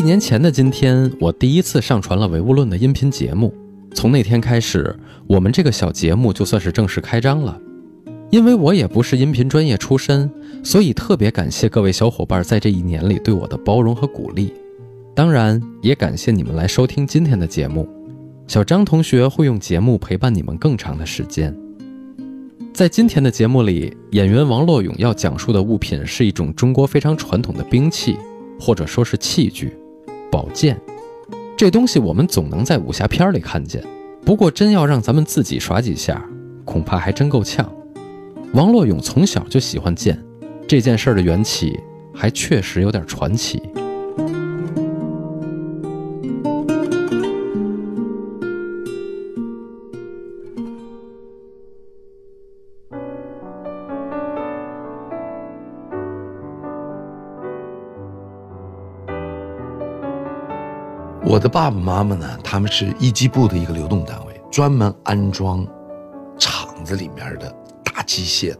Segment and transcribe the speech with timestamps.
[0.00, 3.52] 一年前的今天，我第一次上传了唯物论的音频节目。
[3.92, 7.60] 从那天开始，我们这个小节目就算是正式开张了。
[8.30, 10.30] 因为我也不是音频专业出身，
[10.64, 14.54] 所以特别感谢各位小伙伴在这一年里对我的包容和鼓励。
[15.14, 17.86] 当然，也感谢你们来收听今天的节目。
[18.46, 21.54] 小张同学会用节目陪伴你们更长的时间。
[22.72, 28.16] 在今天的节目里，演员王洛勇要讲述的物品是一种中国非常传统的兵器，
[28.58, 29.70] 或者说是器具——
[30.30, 30.80] 宝剑。
[31.56, 33.82] 这东西我们总能在武侠片里看见，
[34.24, 36.24] 不过真要让咱们自己耍几下，
[36.64, 37.70] 恐怕还真够呛。
[38.54, 40.18] 王洛勇从小就喜欢剑，
[40.66, 41.78] 这件事的缘起
[42.14, 43.62] 还确实有点传奇。
[61.40, 65.66] 我的爸爸妈妈呢，他们是一机部的一个流动单位，专门安装
[66.38, 67.50] 厂子里面的
[67.82, 68.58] 大机械的。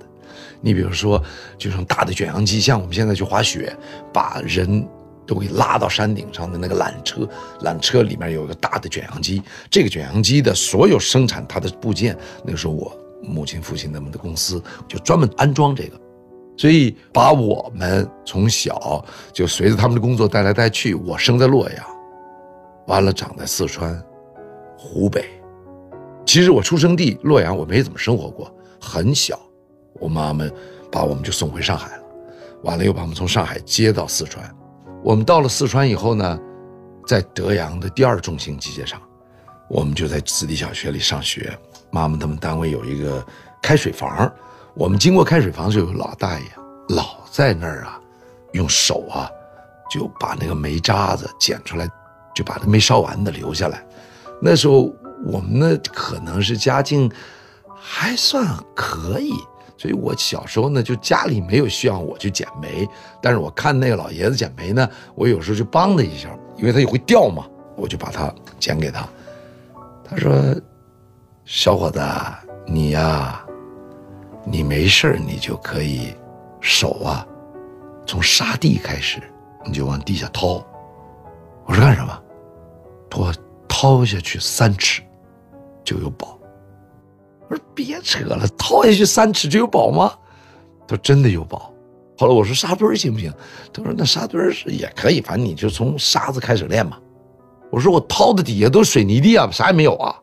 [0.62, 1.22] 你比如说，
[1.58, 3.76] 就像大的卷扬机，像我们现在去滑雪，
[4.14, 4.88] 把人
[5.26, 7.28] 都给拉到山顶上的那个缆车，
[7.60, 12.90] 缆车里面有一个大的卷扬机，这个卷扬机的所有生产它的部件，那个时候我
[13.22, 16.00] 母亲、父亲他们的公司就专门安装这个，
[16.56, 20.94] 所以把我们从小就随着他们的工作带来带去。
[20.94, 21.84] 我生在洛阳。
[22.86, 24.02] 完了，长在四川、
[24.76, 25.24] 湖北。
[26.26, 28.52] 其实我出生地洛阳，我没怎么生活过。
[28.80, 29.38] 很小，
[29.94, 30.44] 我妈妈
[30.90, 32.02] 把我们就送回上海了。
[32.62, 34.48] 完了，又把我们从上海接到四川。
[35.02, 36.38] 我们到了四川以后呢，
[37.06, 39.00] 在德阳的第二重型机械厂，
[39.68, 41.56] 我们就在子弟小学里上学。
[41.90, 43.24] 妈妈他们单位有一个
[43.62, 44.32] 开水房，
[44.74, 46.46] 我们经过开水房就有老大爷
[46.90, 48.00] 老在那儿啊，
[48.52, 49.28] 用手啊
[49.90, 51.88] 就把那个煤渣子捡出来。
[52.40, 53.84] 就把他没烧完的留下来。
[54.40, 54.90] 那时候
[55.26, 57.10] 我们呢，可能是家境
[57.74, 59.30] 还算可以，
[59.76, 62.88] 所以我小时候呢，就家里没有需要我去捡煤，
[63.20, 67.44] 但是我看那个老爷子捡煤呢，我有时候就帮他一下，因为他也会掉嘛，
[67.76, 69.06] 我就把它捡给他。
[70.02, 70.32] 他说
[71.44, 72.00] ：“小伙子，
[72.66, 73.44] 你呀，
[74.46, 76.14] 你没事你就可以
[76.62, 77.26] 手啊，
[78.06, 79.20] 从沙地开始，
[79.66, 80.64] 你就往地下掏。”
[81.68, 82.22] 我说干什么？
[83.16, 83.32] 我
[83.68, 85.02] 掏下去三尺，
[85.84, 86.38] 就有宝。
[87.48, 90.12] 我说别扯了，掏下去三尺就有宝吗？
[90.86, 91.72] 他说真的有宝。
[92.18, 93.32] 后来我说沙堆行不行？
[93.72, 96.98] 他说那沙堆是也可以，反正你就从沙子开始练嘛。
[97.70, 100.14] 我说我掏的底下都是水泥地啊，啥也没有啊。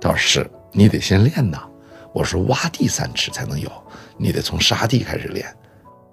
[0.00, 1.62] 他说是你得先练呐。
[2.12, 3.70] 我说挖地三尺才能有，
[4.16, 5.46] 你得从沙地开始练。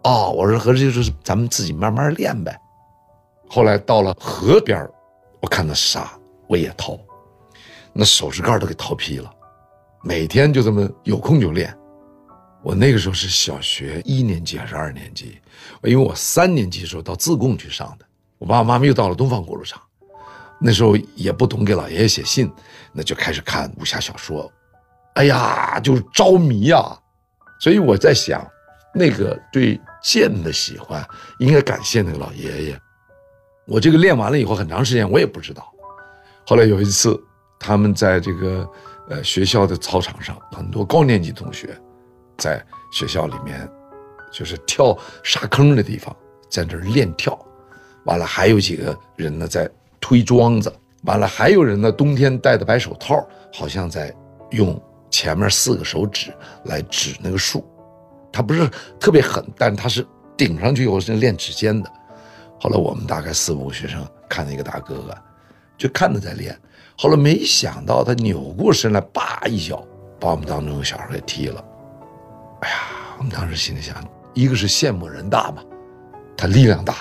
[0.04, 2.56] 哦，我说合着就是咱们自己慢慢练呗。
[3.48, 4.92] 后来到了河边儿
[5.40, 6.12] 我看那沙，
[6.48, 7.00] 我也掏，
[7.94, 9.32] 那手指盖都给掏劈了。
[10.04, 11.76] 每天就这么有空就练。
[12.64, 15.40] 我那个时候是小学一年级还是二年级？
[15.84, 18.06] 因为我三年级的时候到自贡去上的。
[18.38, 19.82] 我爸爸妈妈又到了东方锅炉厂，
[20.60, 22.52] 那时候也不懂给老爷爷写信，
[22.92, 24.52] 那就开始看武侠小说。
[25.14, 26.98] 哎呀，就是着迷呀！
[27.60, 28.46] 所以我在想，
[28.94, 31.04] 那个对剑的喜欢，
[31.40, 32.82] 应该感谢那个老爷爷。
[33.68, 35.72] 我这个练完了以后很长时间我也不知道，
[36.46, 37.22] 后来有一次，
[37.60, 38.70] 他们在这个
[39.10, 41.78] 呃学校的操场上，很多高年级同学，
[42.38, 43.70] 在学校里面，
[44.32, 46.16] 就是跳沙坑的地方，
[46.50, 47.38] 在这练跳，
[48.06, 49.70] 完了还有几个人呢在
[50.00, 50.74] 推桩子，
[51.04, 53.22] 完了还有人呢冬天戴的白手套，
[53.54, 54.16] 好像在
[54.52, 56.34] 用前面四个手指
[56.64, 57.68] 来指那个树，
[58.32, 58.66] 他不是
[58.98, 60.08] 特别狠，但他是
[60.38, 61.92] 顶上去以后是练指尖的。
[62.60, 65.16] 后来我们大概四五个学生看那个大哥哥，
[65.78, 66.58] 就看他在练。
[66.98, 69.86] 后来没想到他扭过身来，叭一脚
[70.20, 71.64] 把我们当中的小孩给踢了。
[72.62, 72.76] 哎呀，
[73.20, 73.96] 我们当时心里想，
[74.34, 75.64] 一个是羡慕人大嘛，
[76.36, 76.94] 他力量大；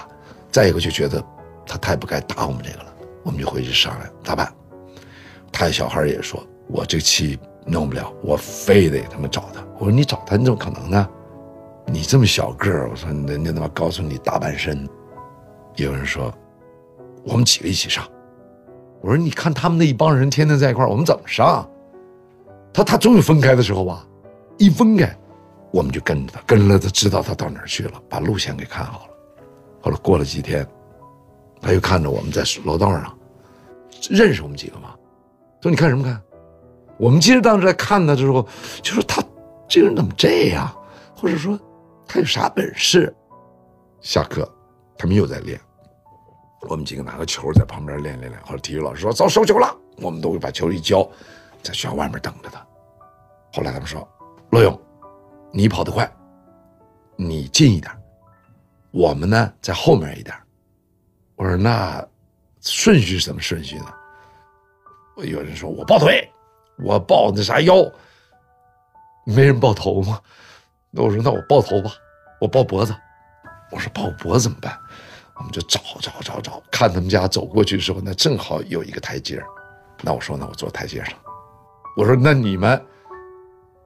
[0.52, 1.24] 再一个就觉得
[1.66, 2.92] 他太不该打我们这个了。
[3.22, 4.52] 我们就回去商量咋办。
[5.50, 11.08] 他小孩也说：“我这气弄不了，我非得他妈找他。”我说：“你找他，你怎么可能呢？
[11.86, 14.86] 你这么小个儿，我说人家他妈告诉你大半身。”
[15.84, 16.32] 有人说，
[17.22, 18.06] 我们几个一起上。
[19.02, 21.68] 我说，你看他们那一帮人天天在一块儿，我们怎么上？
[22.72, 24.06] 他他总有分开的时候吧？
[24.56, 25.14] 一分开，
[25.70, 29.14] 我们就跟着他，跟了他，知道他到哪儿去了，把路线给看好了。
[29.82, 30.66] 后来过了几天，
[31.60, 33.18] 他又看着我们在楼道上，
[34.10, 34.94] 认识我们几个吗？
[35.60, 36.20] 说你看什么看？
[36.96, 38.46] 我们其实当时在看他的时候，
[38.80, 39.22] 就说他
[39.68, 40.74] 这个人怎么这样，
[41.14, 41.58] 或者说
[42.06, 43.14] 他有啥本事？
[44.00, 44.50] 下课。
[44.98, 45.60] 他们又在练，
[46.68, 48.42] 我们几个拿个球在旁边练练练。
[48.44, 51.02] 后来体育老师说走收球了，我们都会把球一交，
[51.62, 52.64] 在学校外面等着他。
[53.52, 54.06] 后来他们说，
[54.50, 54.80] 罗勇，
[55.52, 56.10] 你跑得快，
[57.16, 57.92] 你近一点，
[58.90, 60.34] 我们呢在后面一点。
[61.36, 62.04] 我说那
[62.60, 63.86] 顺序是什么顺序呢？
[65.24, 66.30] 有人说我抱腿，
[66.78, 67.74] 我抱那啥腰，
[69.24, 70.20] 没人抱头吗？
[70.90, 71.90] 那我说那我抱头吧，
[72.40, 72.94] 我抱脖子。
[73.70, 74.78] 我说抱脖子怎么办？
[75.38, 79.42] 我们就找找找找，看他们家走过去的时候，那正好有一个台阶
[80.02, 81.14] 那我说那我坐台阶上。
[81.96, 82.80] 我说那你们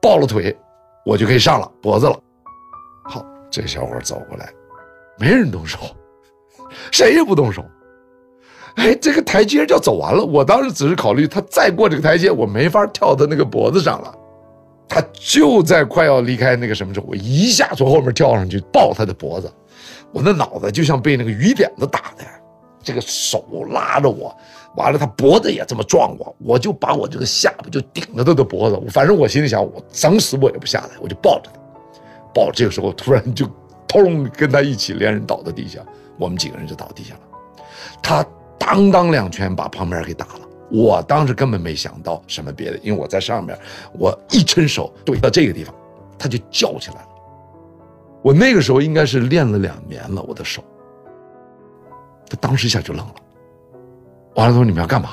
[0.01, 0.55] 抱了腿，
[1.05, 2.19] 我就可以上了脖子了。
[3.03, 4.51] 好，这小伙走过来，
[5.17, 5.79] 没人动手，
[6.91, 7.63] 谁也不动手。
[8.75, 10.23] 哎，这个台阶就走完了。
[10.23, 14.15] 我当时只是考虑，他再过这个台阶，我没法跳到那个脖子上了。
[14.87, 19.49] 他就在快要离开那个什么时候，我一下从后面跳上去抱他的脖子，
[20.11, 22.25] 我的脑子就像被那个雨点子打的，
[22.83, 24.35] 这个手拉着我，
[24.75, 31.59] 完了他脖子也这么撞我，我就把我这个下巴就顶着他的脖子，反正我心里想，我整死我也不下来，我就抱着他，
[32.33, 32.51] 抱着。
[32.53, 33.47] 这个时候突然就
[33.87, 35.79] 通跟他一起连人倒在地下，
[36.17, 37.21] 我们几个人就倒地下了，
[38.01, 38.25] 他。
[38.63, 43.57] 当当两拳把旁边给打了，我当时根本没想到什么别的，因为我在上面，
[43.97, 45.73] 我一伸手对到这个地方，
[46.15, 47.07] 他就叫起来了。
[48.21, 50.63] 我那个时候应该是练了两年了，我的手。
[52.29, 53.15] 他当时一下就愣了，
[54.35, 55.09] 完了他说：“你们要干嘛？”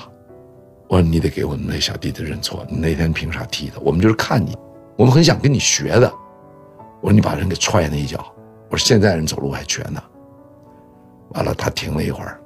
[0.88, 3.80] 我说：“你得给我们那小弟弟认错，你那天凭啥踢他？
[3.80, 4.56] 我们就是看你，
[4.96, 6.12] 我们很想跟你学的。”
[7.00, 8.24] 我说：“你把人给踹那一脚。”
[8.70, 10.02] 我说：“现在人走路还瘸呢。”
[11.34, 12.40] 完了，他停了一会儿。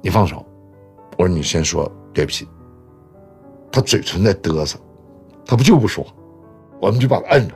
[0.00, 0.44] 你放手，
[1.16, 2.48] 我说你先说对不起。
[3.70, 4.78] 他嘴唇在嘚瑟，
[5.44, 6.06] 他不就不说，
[6.80, 7.54] 我们就把他摁着。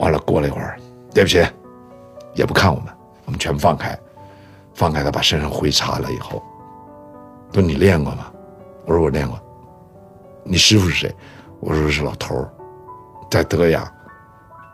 [0.00, 0.80] 完了过了一会儿，
[1.14, 1.46] 对不起，
[2.34, 2.92] 也不看我们，
[3.26, 3.96] 我们全部放开，
[4.74, 6.42] 放开他把身上灰擦了以后，
[7.52, 8.32] 说你练过吗？
[8.86, 9.38] 我说我练过。
[10.42, 11.14] 你师傅是谁？
[11.60, 12.48] 我说是老头
[13.30, 13.86] 在德阳，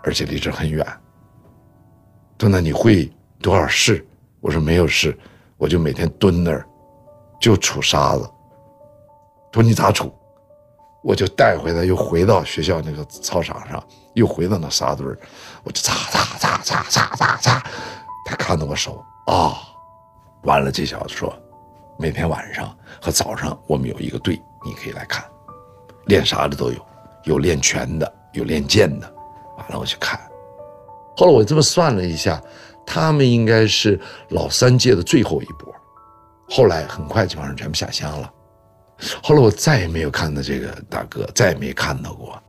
[0.05, 0.87] 而且离这很远。
[2.39, 3.13] 说那你会
[3.43, 4.07] 多少式？
[4.41, 5.19] 我说没有式，
[5.57, 6.65] 我就每天蹲那儿。
[7.41, 8.31] 就杵沙子，
[9.53, 10.11] 说你咋杵？
[11.07, 13.81] 我就带回来，又回到学校那个操场上，
[14.15, 15.17] 又回到那沙堆儿，
[15.63, 17.63] 我就擦擦擦擦擦擦擦。
[18.25, 19.55] 他看到我手啊，
[20.43, 21.33] 完了，这小子说，
[21.97, 25.25] 每天晚上和早上我们有一个队，你可以来看，
[26.07, 26.87] 练啥的都有，
[27.23, 29.07] 有练拳的，有练剑的。
[29.59, 30.21] 完了，我去看。
[31.17, 32.43] 后来我这么算了一下，
[32.85, 34.01] 他们应该是
[34.31, 35.73] 老三届的最后一波。
[36.49, 38.33] 后来很快，这帮人全部下乡了。
[39.23, 42.41] 后来我再也没有看到这个大哥，再也没看到过。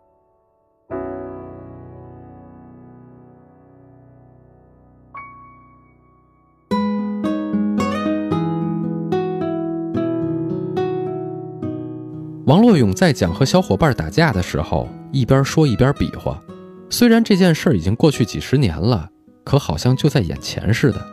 [12.46, 16.42] 王洛勇在讲和小伙伴打架的时候，一边说一边比划。
[16.90, 19.10] 虽然这件事已经过去几十年了，
[19.44, 21.06] 可好像就在眼前似的。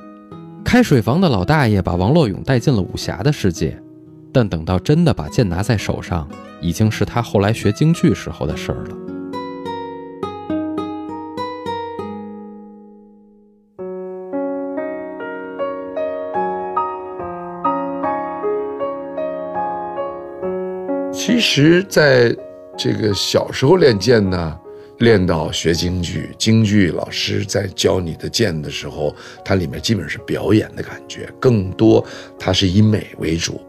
[0.64, 3.76] 开水房的老大爷把王洛勇带进了武侠的世界，
[4.34, 6.28] 但等到真的把剑拿在手上，
[6.60, 8.90] 已经是他后来学京剧时候的事儿了。
[21.12, 22.36] 其实，在
[22.76, 24.58] 这个小时候练剑呢。
[24.98, 29.12] 练到学京剧，京剧老师在教你的剑的时候，
[29.44, 32.02] 它里面基本是表演的感觉，更多
[32.38, 33.60] 它是以美为主。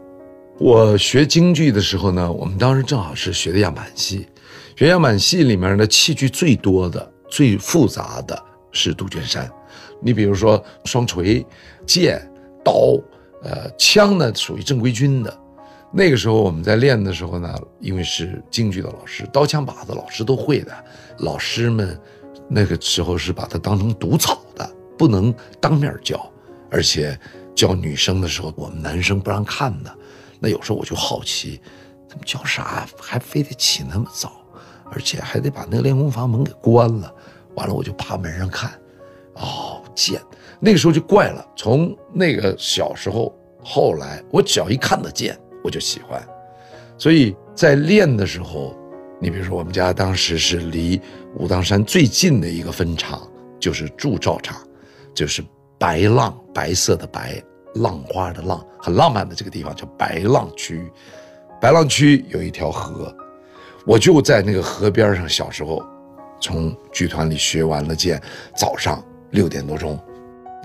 [0.58, 4.26] 我学京剧的时候呢，我们当时正好是学的样板戏，
[4.74, 9.50] 学样板戏里面的器具最多的、最复杂的是杜鹃山。
[10.00, 11.44] 你比如说双锤、
[11.86, 12.20] 剑、
[12.64, 12.98] 刀，
[13.42, 15.40] 呃，枪呢属于正规军的。
[15.92, 20.72] 那个时候我们在练的时候呢，因为是京剧的老师，刀枪把子老师都会的。
[21.18, 21.98] 老师们
[22.48, 26.30] 那个时候是把它当成毒草的，不能当面教，
[26.70, 27.18] 而且
[27.54, 29.94] 教女生的时候，我们男生不让看的。
[30.40, 31.60] 那有时候我就好奇，
[32.08, 34.32] 他们教啥还非得起那么早，
[34.90, 37.12] 而且还得把那个练功房门给关了。
[37.54, 38.70] 完了我就趴门上看，
[39.34, 40.20] 哦，剑。
[40.60, 45.38] 那个时候就怪了，从那个小时候，后来我只要一看到剑。
[45.64, 46.24] 我就喜欢，
[46.96, 48.72] 所以在练的时候，
[49.20, 51.00] 你比如说我们家当时是离
[51.34, 53.28] 武当山最近的一个分场，
[53.58, 54.56] 就是铸造厂，
[55.12, 55.42] 就是
[55.76, 57.42] 白浪白色的白
[57.80, 60.90] 浪花的浪，很浪漫的这个地方叫白浪区。
[61.58, 63.14] 白浪区有一条河，
[63.86, 65.26] 我就在那个河边上。
[65.26, 65.82] 小时候
[66.38, 68.20] 从剧团里学完了剑，
[68.54, 69.98] 早上六点多钟，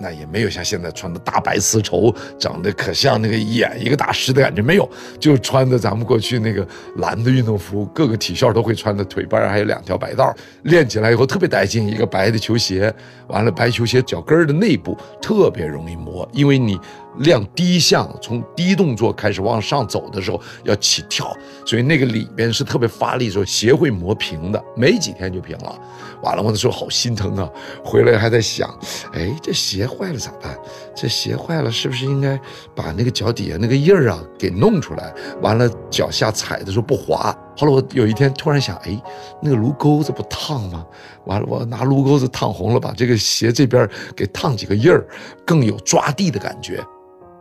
[0.01, 4.87] 那也没有像现在穿的大白丝绸，长得可像那个演一个大师的感觉没有，
[5.17, 11.87] 就穿的咱们过去那个蓝的运动服，各个体校都会穿的，腿上还有两条白道，练起来以后特别带劲。
[11.87, 12.93] 一个白的球鞋，
[13.27, 16.77] 完了白球鞋脚跟的内部特别容易磨，因为你。
[17.19, 25.79] 亮第一项，从第一动作开始往上走的时候要起跳，所以那个里边是特别发力，时候鞋会磨平的，没几天就平了。
[26.23, 27.49] 完了，我那时候好心疼啊，
[27.83, 28.69] 回来还在想，
[29.13, 30.57] 哎，这鞋坏了咋办？
[30.95, 32.39] 这鞋坏了是不是应该
[32.75, 35.13] 把那个脚底下那个印儿啊给弄出来？
[35.41, 37.35] 完了，脚下踩的时候不滑。
[37.61, 38.99] 后来我有一天突然想，哎，
[39.39, 40.83] 那个炉钩子不烫吗？
[41.25, 45.05] 完了，我拿炉钩子烫红了，把这个鞋这边给烫几个印儿，
[45.45, 46.83] 更有抓地的感觉。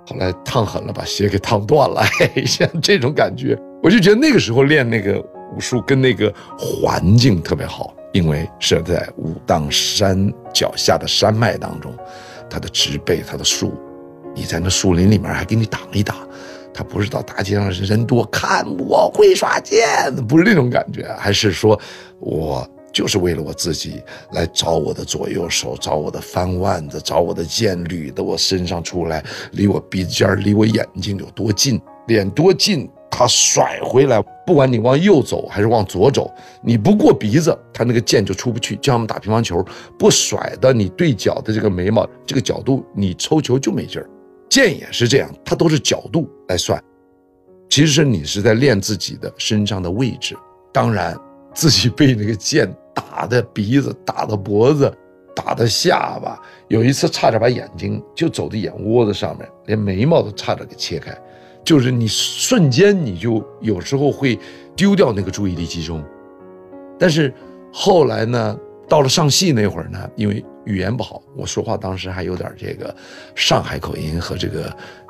[0.06, 2.02] 后来烫狠了，把鞋给烫断了。
[2.44, 5.18] 像这种感觉，我就觉得那个时候练那个
[5.56, 11.90] 武术跟那个环境特别好，因为是在武当山脚下的山脉当中，
[12.50, 13.72] 它的植被、它的树，
[14.34, 16.14] 你在那树林里面还给你挡一挡，
[16.72, 21.78] 他不是到大街上人多看我会耍剑，不是那种感觉，还是说
[22.18, 22.68] 我。
[22.92, 36.28] 就是为了我自己来找我的左右手，找我的翻腕子，找我的剑捋的我身上出来，离我鼻尖离我眼睛有多近，脸多近，他甩回来，不管你往右走还是往左走，
[36.64, 38.74] 你不过鼻子，他那个剑就出不去。
[38.74, 39.64] 就像我们打乒乓球，
[39.96, 44.10] 不甩的你对角的这个眉毛这个角度，你抽球就没劲儿。
[44.50, 46.82] 剑也是这样，它都是角度来算，
[47.70, 50.36] 其实你是在练自己的身上的位置，
[50.70, 51.18] 当然。
[51.52, 54.90] 自己被那个剑打的鼻子，打的脖子，
[55.34, 61.12] 打的下巴，有一次差点把眼睛就走到眼窝子上面，连眉毛都差点给切开，
[61.64, 64.38] 就是你瞬间你就有时候会
[64.76, 66.00] 丢掉那个注意力集中。
[66.96, 67.34] 但是
[67.72, 68.56] 后来呢，
[68.90, 72.94] 到了上戏那会儿呢，因为语言不好，我说话当时还有点这个
[73.36, 74.64] 上海口音和这个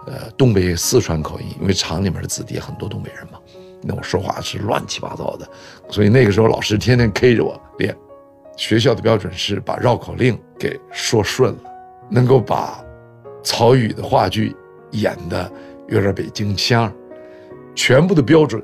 [0.07, 3.39] 呃东北四川口音，因为厂里面的子弟很多东北人嘛。
[3.83, 5.49] 那我说话是乱七八糟的，
[5.89, 7.97] 所以那个时候老师天天 K 着我练。
[8.55, 11.61] 学校的标准是把绕口令给说顺了，
[12.11, 12.85] 能够把
[13.43, 14.55] 曹禺的话剧
[14.91, 15.51] 演的
[15.89, 16.93] 有点北京腔，
[17.75, 18.63] 全部的标准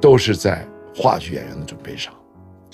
[0.00, 2.10] 都是在话剧演员的准备上。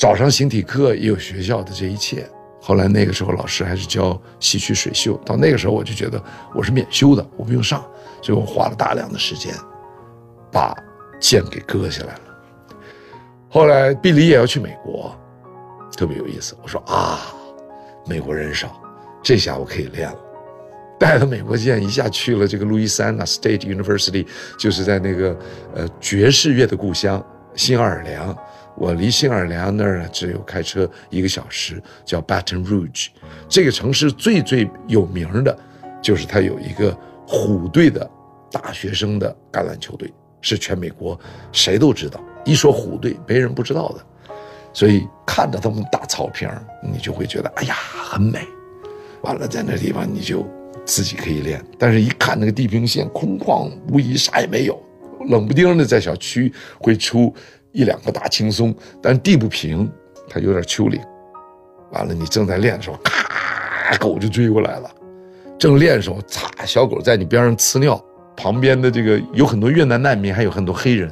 [0.05, 2.29] 早上形体课也有学校的这一切。
[2.61, 6.23] 后来那个时候老师还是教戏曲水袖，到那个时候我就觉得
[6.55, 7.83] 我是免修的，我不用上，
[8.21, 9.55] 所以我花了大量的时间
[10.53, 10.77] 把。
[11.19, 12.21] 剑给割下来了。
[13.49, 15.17] 后来毕离也要去美国，
[15.97, 16.55] 特别有意思。
[16.63, 17.21] 我说啊，
[18.07, 18.79] 美国人少，
[19.23, 20.19] 这下我可以练了。
[21.01, 24.27] 带了美国剑，一下去了这个路易斯安那 State University，
[24.59, 25.35] 就是在那个
[25.75, 28.37] 呃爵士乐的故乡新奥尔良。
[28.77, 33.09] 我离新尔良那儿，只有开车一个小时，叫 Baton Rouge。
[33.49, 35.57] 这个城市最最有名的，
[36.03, 38.09] 就是它有一个虎队的
[38.51, 40.13] 大学生的橄榄球队。
[40.47, 41.19] 是全美国
[41.53, 44.05] 谁都知道，一说虎队没人不知道的，
[44.75, 46.47] 所以看着他们大草坪，
[46.83, 48.41] 你就会觉得哎呀很美。
[49.23, 50.47] 完了在那地方你就
[50.85, 54.79] 自己可以练，但是一看那个地平线空旷无疑，啥也没有，
[55.31, 57.35] 冷不丁的在小区会出
[57.75, 59.91] 一两个大青松，但地不平，
[60.29, 60.99] 它有点丘陵。
[61.91, 64.91] 完了你正在练的时候，咔，狗就追过来了。
[65.59, 68.03] 正练的时候，擦，小狗在你边上呲尿。
[68.37, 71.09] 旁边的这个有很多越南难民，还有很多黑人，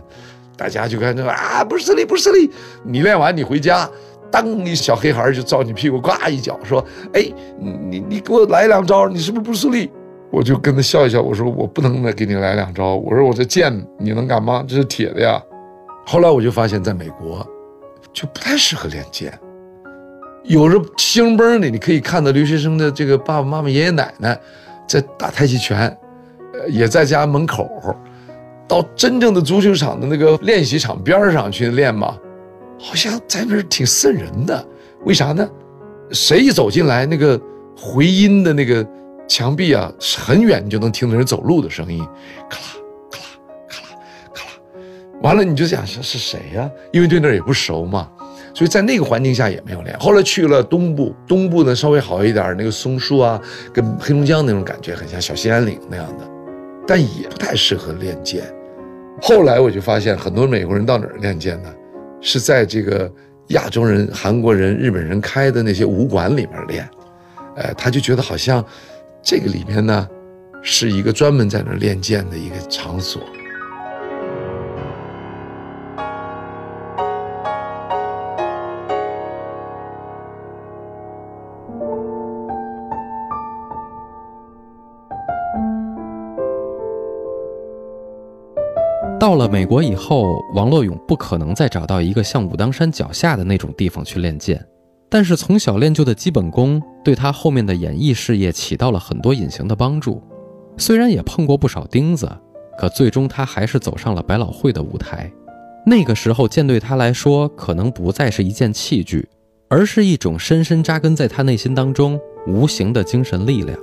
[0.57, 2.51] 大家就看这啊，不是力，不是力。
[2.85, 3.89] 你练完你回家，
[4.29, 7.25] 当一小黑孩就照你屁股呱一脚，说：“哎，
[7.61, 9.89] 你你给我来两招，你是不是不是力？”
[10.33, 14.65] 我就跟他笑一笑，我说：“我不能再给你来两招，我说我这剑你能敢吗？
[14.67, 15.41] 这是铁的呀。”
[16.05, 17.47] 后来我就发现，在美国
[18.13, 19.33] 就不太适合练剑，
[20.45, 24.39] 有时候兴崩的，你可以看到留学生的这个爸爸妈妈、爷爷奶奶
[24.87, 25.89] 在打太极拳。
[26.55, 27.67] 呃也在家门口，
[28.69, 32.15] 到真正的足球场的那个练习场边上去练嘛，
[32.79, 34.63] 好像在那儿挺瘆人的。
[35.05, 35.49] 为啥呢？
[36.11, 37.41] 谁一走进来，那个
[37.75, 38.87] 回音的那个
[39.27, 42.07] 墙壁啊，很远你就能听到人走路的声音，
[42.51, 42.82] 咔啦。
[45.23, 46.71] 完了你就想说是谁呀？
[46.93, 48.09] 因为对那儿也不熟嘛，
[48.53, 49.97] 所以在那个环境下也没有练。
[49.99, 53.41] 后来去了东部，东部呢稍微好一点，那个松树啊，
[53.73, 56.29] 跟黑龙江那种感觉很像，小兴安岭那样的。
[56.87, 58.43] 但也不太适合练剑。
[59.21, 61.73] 后来我就发现，很多美国人到哪儿练剑呢？
[62.21, 63.11] 是在这个
[63.49, 66.89] 亚洲人、韩国人、日本人开的那些武馆里面练。
[67.57, 68.65] 哎，他就觉得好像
[69.23, 70.09] 这个里面呢，
[70.63, 73.23] 是一个专门在那儿练剑的一个场所。
[89.43, 94.65] 了美国以后，王洛勇不可能再找到一个像武当山脚下的那种地方去练剑，
[95.11, 100.23] 但是从小练就的基本功，对他后面的演艺事业起到了很多隐形的帮助。
[100.79, 102.31] 虽然也碰过不少钉子，
[102.79, 105.31] 可最终他还是走上了百老汇的舞台。
[105.85, 109.29] 那个时候，剑对他来说，可能不再是一件器具，
[109.69, 113.77] 而是一种深深扎根在他内心当中无形的精神力量。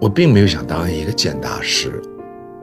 [0.00, 2.00] 我并没有想当一个剑大师，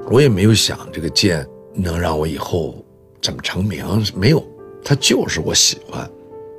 [0.10, 2.84] 我也没有想这个剑能让我以后
[3.22, 4.42] 怎么成名，没有，
[4.84, 6.10] 它就是我喜欢。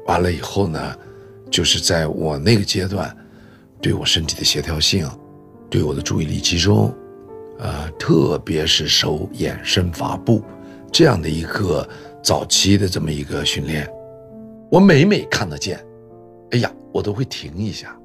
[0.06, 0.95] 完了以后呢，
[1.50, 3.16] 就是在我那个阶段，
[3.80, 5.09] 对我身体的协调性，
[5.71, 6.95] 对我的注意力集中，
[7.59, 10.42] 呃，特别是手眼身法步
[10.92, 11.88] 这样的一个
[12.23, 13.88] 早期的这么一个训练，
[14.71, 15.83] 我每每看到剑，
[16.50, 17.97] 哎呀，我都会停一下，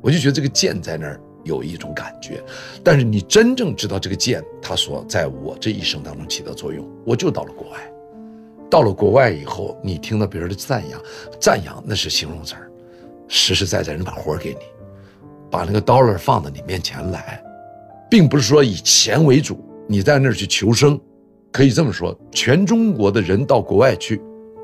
[0.00, 1.20] 我就觉得这个剑在那儿。
[1.44, 2.42] 有一种感觉，
[2.84, 7.78] 但是你真正知道这个剑它所在我这一生当中起的作用，我就到了国外。
[8.70, 11.00] 到了国外以后，你听到别人的赞扬，
[11.40, 12.70] 赞扬那是形容词儿，
[13.26, 14.60] 实实在在人把活给你，
[15.50, 17.42] 把那个 dollar 放到你面前来，
[18.08, 20.98] 并不是说以钱为主，你在那儿去求生。
[21.52, 24.22] 可以这么说，全中国的人到国外去，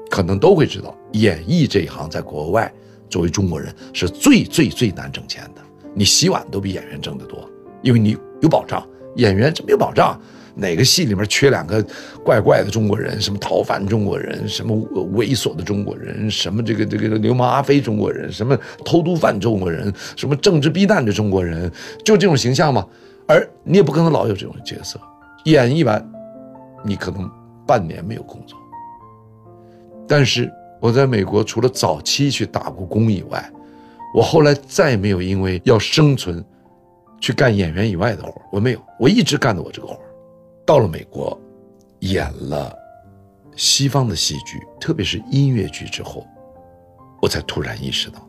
[0.09, 2.73] 可能都会知道，演艺这一行在国外，
[3.11, 5.62] 作为中国人是最最最难挣钱的。
[5.98, 7.48] 你洗碗都比演员挣得多，
[7.80, 8.86] 因为你有保障。
[9.16, 10.20] 演员这没有保障，
[10.54, 11.82] 哪个戏里面缺两个
[12.22, 13.18] 怪怪的中国人？
[13.18, 14.46] 什么逃犯中国人？
[14.46, 14.76] 什么
[15.14, 16.30] 猥琐的中国人？
[16.30, 18.30] 什么这个这个流氓阿飞中国人？
[18.30, 19.90] 什么偷渡犯中国人？
[20.16, 21.72] 什么政治逼难的中国人？
[22.04, 22.86] 就这种形象嘛。
[23.26, 25.00] 而你也不可能老有这种角色，
[25.46, 26.06] 演一完，
[26.84, 27.26] 你可能
[27.66, 28.58] 半年没有工作。
[30.06, 33.50] 但是我在美国，除了早期去打过工以外，
[34.16, 36.42] 我后来再没有因为要生存，
[37.20, 40.00] 去干演员以外的活我没有，我一直干的我这个活
[40.64, 41.38] 到了美国，
[41.98, 42.74] 演了
[43.56, 46.26] 西方的戏剧，特别是音乐剧之后，
[47.20, 48.26] 我才突然意识到，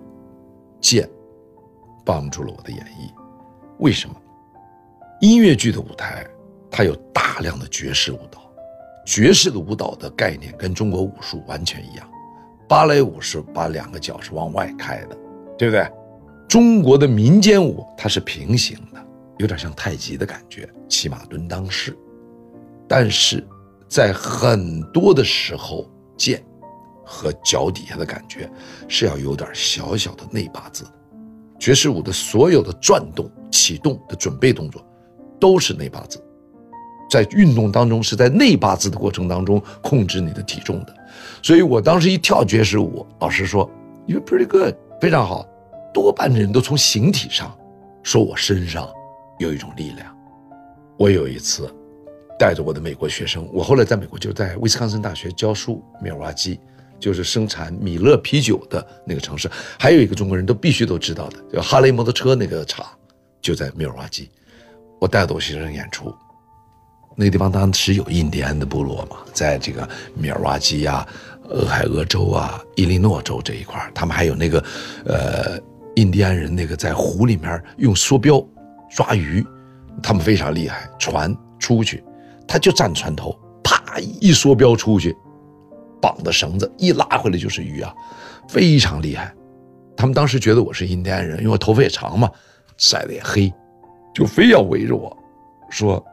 [0.82, 1.10] 剑
[2.04, 3.10] 帮助了我的演绎。
[3.80, 4.16] 为什么？
[5.22, 6.28] 音乐剧的舞台
[6.70, 8.42] 它有大量的爵士舞蹈，
[9.06, 12.06] 爵士的舞蹈的概念跟中国武术完全一样，
[12.68, 15.18] 芭蕾舞是把两个脚是往外开的。
[15.58, 15.90] 对不对？
[16.48, 19.06] 中国的民间舞它是平行的，
[19.38, 21.98] 有点像太极的感觉，骑马蹲裆式。
[22.88, 23.46] 但是，
[23.90, 26.42] 在很多的时候，剑
[27.04, 28.50] 和脚底下的感觉
[28.88, 30.92] 是要有点小小的内八字的。
[31.60, 34.82] 爵士舞的所有的转动、启动的准备动作，
[35.40, 36.24] 都是内八字。
[37.10, 40.96] 在运动当中，是在内八字的过程当中控制你的体重的。
[41.42, 43.70] 所以我当时一跳爵士舞，老师说
[44.08, 45.46] ：“You're pretty good。”非常好，
[45.94, 47.56] 多半的人都从形体上
[48.02, 48.90] 说我身上
[49.38, 50.16] 有一种力量。
[50.98, 51.72] 我有一次
[52.40, 56.60] 带着我的美国学生，我后来在美国就在威斯康森大学教书，米尔瓦基
[57.00, 59.48] 就是生产米勒啤酒的那个城市。
[59.80, 62.84] 还有一个中国人都必须都知道的，叫哈雷摩托车那个厂，
[63.40, 64.32] 就在米尔瓦基。
[65.00, 66.12] 我带着我学生演出，
[67.16, 71.08] 那个地方当时有印第安的部落嘛，在这个米尔瓦基呀。
[71.50, 74.64] 俄亥俄州啊，伊利诺州这一块他们还有那个，
[75.06, 75.60] 呃，
[75.96, 78.44] 印第安人那个在湖里面用梭镖
[78.90, 79.46] 抓鱼，
[80.04, 80.90] 他们非常厉害。
[81.00, 82.04] 船出去，
[82.48, 85.16] 他就站船头，啪一梭镖出去，
[86.02, 87.94] 绑的绳子一拉回来就是鱼啊，
[88.50, 89.34] 非常厉害。
[89.96, 92.30] 他们当时觉得我是印第安人，因为我头发也长嘛，
[92.78, 93.52] 晒得也黑，
[94.14, 95.16] 就非要围着我，
[95.70, 96.04] 说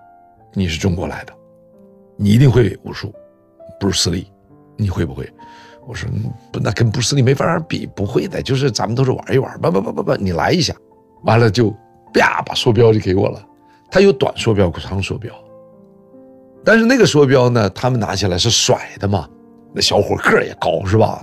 [0.52, 1.32] 你是中国来的，
[2.16, 3.12] 你一定会武术，
[3.78, 4.26] 布鲁斯利。
[4.76, 5.30] 你会不会？
[5.86, 6.08] 我说
[6.50, 8.42] 不，那跟布斯利没法比，不会的。
[8.42, 10.74] 就是咱们都是玩一玩，不不不不不，你来一下，
[11.24, 11.70] 完了就
[12.12, 13.44] 啪把梭镖就给我了。
[13.90, 15.32] 他有短梭镖、长梭镖，
[16.64, 19.28] 但是那个梭镖呢，他们拿起来是甩的嘛。
[19.74, 21.22] 那小伙个儿也高，是吧？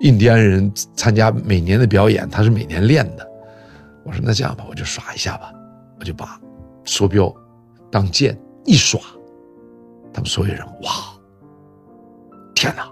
[0.00, 3.28] 印第安人参加每年的表演，他是每年练的。
[4.02, 5.52] 我说那这样吧，我就耍一下吧，
[5.98, 6.40] 我就把
[6.86, 7.30] 梭镖
[7.90, 8.98] 当剑一耍，
[10.10, 11.09] 他们所有人哇！
[12.60, 12.86] 天哪，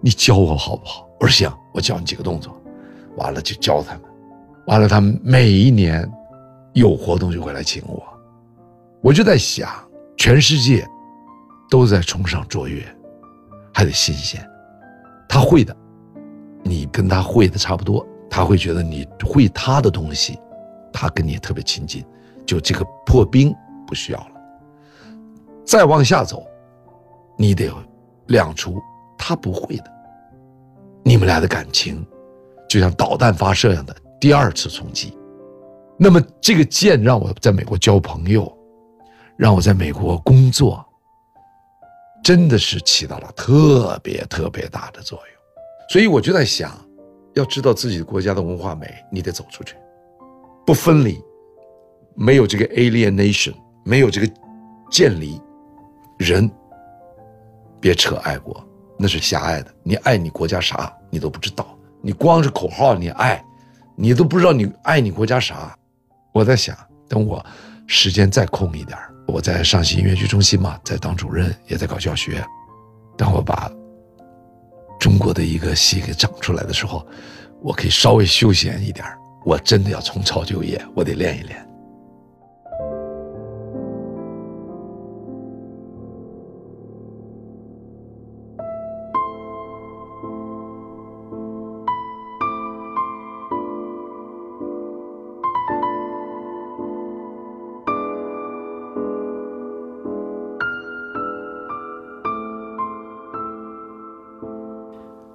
[0.00, 1.04] 你教我好不好？
[1.18, 2.56] 我说行，我教你几个动作，
[3.16, 4.02] 完了就教他们，
[4.68, 6.08] 完了他们每一年
[6.74, 8.00] 有活动就会来请我，
[9.02, 9.68] 我就在想，
[10.16, 10.88] 全世界
[11.68, 12.86] 都在崇尚卓越，
[13.72, 14.48] 还得新鲜。
[15.28, 15.76] 他会的，
[16.62, 20.38] 你跟他会的差不多，他会觉得你会他的东西，
[20.92, 22.04] 他跟你特别亲近，
[22.46, 23.52] 就这个破冰
[23.88, 24.30] 不需要了。
[25.64, 26.46] 再往下走，
[27.36, 27.68] 你得。
[28.26, 28.80] 亮出
[29.18, 29.84] 他不会的，
[31.02, 32.04] 你们俩的感情
[32.68, 35.16] 就像导弹发射一样的第二次冲击，
[35.98, 38.50] 那么这个剑让我在美国交朋友，
[39.36, 40.84] 让我在美国工作，
[42.22, 45.26] 真的是起到了特别特别大的作用。
[45.90, 46.72] 所以我就在想，
[47.34, 49.76] 要知道自己国家的文化美，你得走出去，
[50.64, 51.22] 不分离，
[52.14, 54.26] 没有这个 alienation，没有这个
[54.90, 55.38] 建离，
[56.18, 56.50] 人
[57.84, 58.66] 别扯爱国，
[58.96, 59.70] 那是狭隘的。
[59.82, 61.78] 你爱你国家啥，你都不知道。
[62.00, 63.44] 你光是口号，你爱，
[63.94, 65.76] 你都不知道你爱你国家啥。
[66.32, 66.74] 我在想，
[67.06, 67.44] 等我
[67.86, 72.42] 时间再空一点我在上戏音乐剧中心嘛，在当主任，也在搞教学。
[73.18, 73.70] 等我把
[74.98, 77.06] 中国的一个戏给长出来的时候，
[77.60, 79.04] 我可以稍微休闲一点
[79.44, 81.68] 我真的要重操旧业，我得练一练。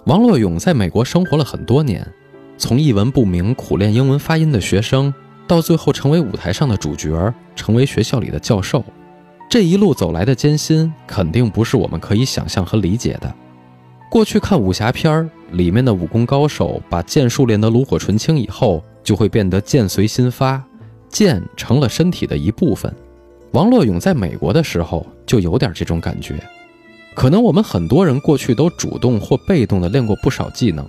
[0.10, 2.04] 王洛勇在美国生活了很多年，
[2.58, 5.14] 从一文不名、苦练英文发音的学生，
[5.46, 8.84] 到最后成为舞台上的主角，成为学校里的教授，
[9.48, 13.32] 这一路走来的艰辛，肯定不是我们可以想象和理解的。
[14.10, 20.60] 过去看武侠片儿，里面的武功高手把剑术练得炉火纯青以后，就会变得剑随心发，
[21.08, 22.92] 剑成了身体的一部分。
[23.52, 26.34] 王洛勇在美国的时候，就有点这种感觉。
[27.20, 30.88] 可能我们很多人过去都主动或被动地练过不少技能，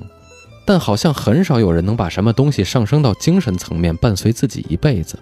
[0.64, 5.18] 但好像很少有人能把什么东西上升到精神层面，伴随自己一辈子。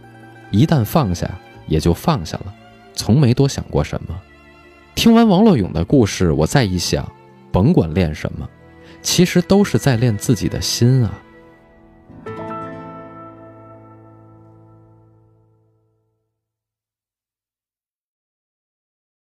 [0.51, 1.27] 一旦放下，
[1.67, 2.53] 也就放下了，
[2.95, 4.15] 从没多想过什么。
[4.95, 7.11] 听完王洛勇的故事，我再一想，
[7.51, 8.47] 甭管练什么，
[9.01, 11.19] 其实都是在练自己的心啊。